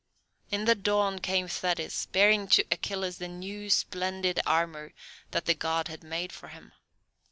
In 0.49 0.65
the 0.65 0.73
dawn 0.73 1.19
came 1.19 1.47
Thetis, 1.47 2.07
bearing 2.07 2.47
to 2.57 2.65
Achilles 2.71 3.19
the 3.19 3.27
new 3.27 3.69
splendid 3.69 4.39
armour 4.47 4.93
that 5.29 5.45
the 5.45 5.53
God 5.53 5.89
had 5.89 6.03
made 6.03 6.33
for 6.33 6.47
him. 6.47 6.71